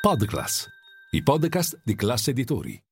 [0.00, 0.66] Podclass,
[1.10, 2.82] i podcast di classe editori.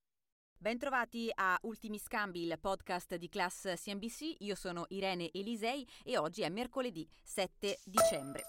[0.58, 4.34] Bentrovati a Ultimi Scambi, il podcast di Class CNBC.
[4.40, 8.42] Io sono Irene Elisei e oggi è mercoledì 7 dicembre.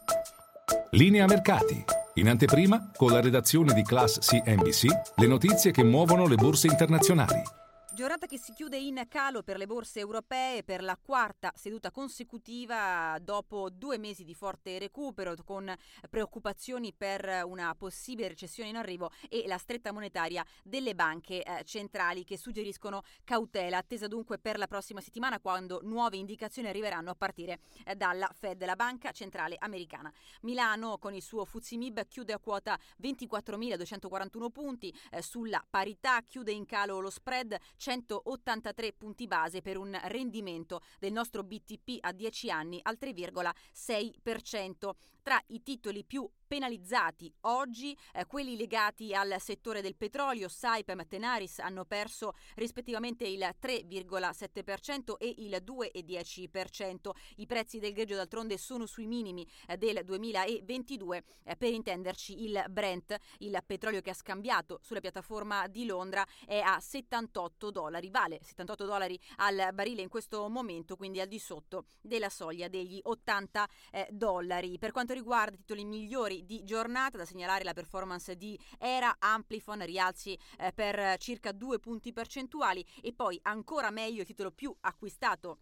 [0.92, 1.82] Linea mercati.
[2.16, 7.59] In anteprima, con la redazione di Class CNBC, le notizie che muovono le borse internazionali.
[8.00, 13.18] Giornata che si chiude in calo per le borse europee per la quarta seduta consecutiva
[13.20, 15.76] dopo due mesi di forte recupero con
[16.10, 22.24] preoccupazioni per una possibile recessione in arrivo e la stretta monetaria delle banche eh, centrali
[22.24, 27.60] che suggeriscono cautela attesa dunque per la prossima settimana quando nuove indicazioni arriveranno a partire
[27.84, 30.10] eh, dalla Fed, la banca centrale americana.
[30.44, 36.66] Milano con il suo Fuzimib chiude a quota 24.241 punti, eh, sulla parità chiude in
[36.66, 37.58] calo lo spread
[37.90, 44.92] 183 punti base per un rendimento del nostro BTP a 10 anni al 3,6%.
[45.24, 51.08] Tra i titoli più penalizzati oggi, eh, quelli legati al settore del petrolio, Saipem e
[51.08, 57.12] Tenaris hanno perso rispettivamente il 3,7% e il 2,10%.
[57.36, 61.24] I prezzi del greggio d'altronde sono sui minimi eh, del 2022.
[61.44, 66.58] Eh, per intenderci, il Brent, il petrolio che ha scambiato sulla piattaforma di Londra, è
[66.58, 71.86] a 78 dollari, vale 78 dollari al barile in questo momento, quindi al di sotto
[72.02, 74.80] della soglia degli 80 eh, dollari.
[74.80, 79.86] Per quanto riguarda i titoli migliori di giornata, da segnalare la performance di Era Amplifon,
[79.86, 85.60] rialzi eh, per circa due punti percentuali e poi ancora meglio il titolo più acquistato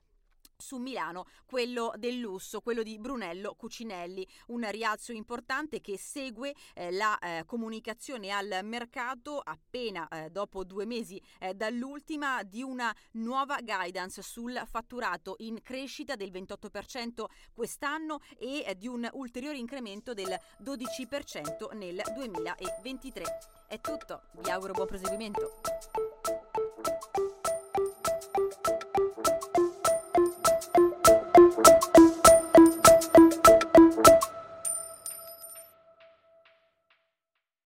[0.58, 6.92] su Milano, quello del lusso, quello di Brunello Cucinelli, un rialzo importante che segue eh,
[6.92, 13.60] la eh, comunicazione al mercato appena eh, dopo due mesi eh, dall'ultima di una nuova
[13.62, 20.38] guidance sul fatturato in crescita del 28% quest'anno e eh, di un ulteriore incremento del
[20.64, 23.26] 12% nel 2023.
[23.68, 26.07] È tutto, vi auguro buon proseguimento.